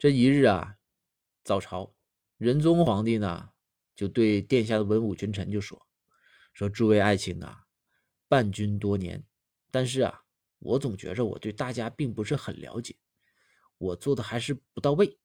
[0.00, 0.78] 这一日啊，
[1.44, 1.92] 早朝，
[2.38, 3.50] 仁宗皇帝呢
[3.94, 5.78] 就对殿下的文武群臣就说
[6.54, 7.66] ：“说诸位爱卿啊，
[8.26, 9.22] 伴君多年，
[9.70, 10.22] 但是啊，
[10.58, 12.96] 我总觉着我对大家并不是很了解，
[13.76, 15.18] 我做的还是不到位，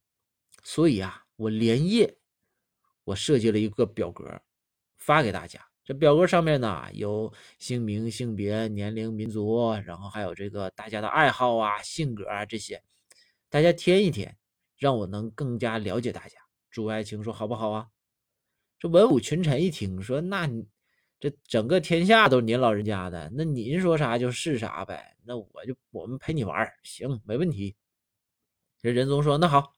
[0.62, 2.18] 所以啊，我连夜
[3.06, 4.42] 我设计了一个表格，
[4.98, 5.66] 发给大家。
[5.86, 12.84] 这表格上面呢有姓名、性别、年龄、民族，然后还有这个大家的爱好啊、性格啊这些，
[13.48, 14.38] 大家填一填。”
[14.78, 16.38] 让我能更加了解大家。
[16.70, 17.88] 诸位爱卿说好不好啊？
[18.78, 20.68] 这文武群臣一听说，那你
[21.20, 25.16] 这整个天下都是您老人家的，那您说啥就是啥呗。
[25.24, 27.76] 那我就我们陪你玩行，没问题。
[28.82, 29.74] 这仁宗说那好，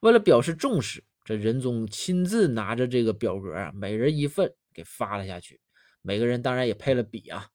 [0.00, 5.60] 为了表示重视，这仁宗亲自拿着这个表格，每人一份给发了下去。
[6.00, 7.48] 每个人当然也配了笔啊。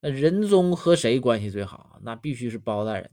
[0.00, 1.98] 那仁宗和谁关系最好？
[2.02, 3.10] 那必须是包大人。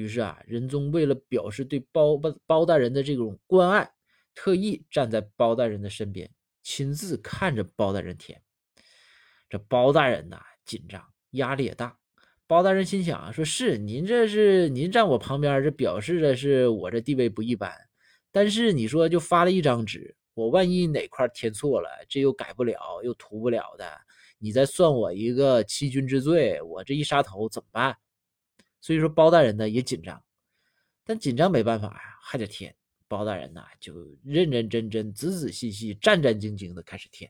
[0.00, 3.90] 于是啊，仁宗为了表示对包包大人的这种关爱，
[4.34, 6.30] 特意站在包大人的身边，
[6.62, 8.40] 亲自看着包大人填。
[9.48, 11.98] 这包大人呐，紧张，压力也大。
[12.46, 17.72] 包大人心想啊，说是您这是您站我旁边，这表示的是我这地位不一般。
[18.32, 23.84] 但是你说就发了一张纸，我万一哪块填错了，这又改不了，又涂不了的，
[24.38, 27.96] 你再算我一个欺君之罪，我这一杀头怎么办？
[28.80, 30.22] 所以说包大人呢也紧张，
[31.04, 32.74] 但紧张没办法呀，还得填。
[33.08, 33.92] 包大人呢就
[34.24, 37.28] 认认真真、仔仔细细、战战兢兢的开始填，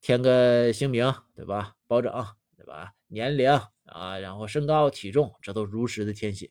[0.00, 1.74] 填个姓名对吧？
[1.88, 2.12] 包拯
[2.56, 2.94] 对吧？
[3.08, 3.50] 年龄
[3.86, 6.50] 啊，然后身高体重，这都如实的填写。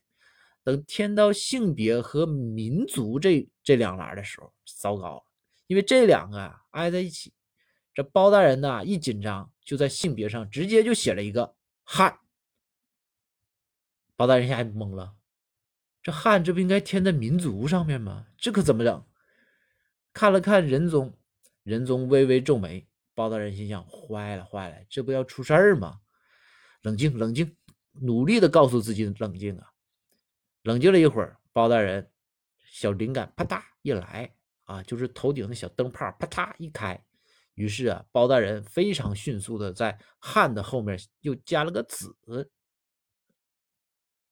[0.66, 5.24] 等填到性别和民族这这两栏的时候，糟糕了，
[5.68, 7.34] 因为这两个挨在一起。
[7.94, 12.18] 这包大人呢一紧张，就在性别上直接就写了一个汉。
[14.24, 15.16] 包大人一下懵了，
[16.02, 18.28] 这汉这不应该添在民族上面吗？
[18.38, 19.06] 这可怎么整？
[20.14, 21.18] 看了看仁宗，
[21.64, 22.88] 仁宗微微皱眉。
[23.14, 26.00] 包大人心想：坏了坏了，这不要出事儿吗？
[26.84, 27.58] 冷静冷静，
[27.92, 29.74] 努力的告诉自己冷静啊。
[30.62, 32.10] 冷静了一会儿，包大人
[32.64, 36.98] 小灵感啪嗒一来啊，就是头顶的小灯泡啪嗒一开，
[37.56, 42.16] 于是啊，包大人非常迅速的在汉的后面又加了个子。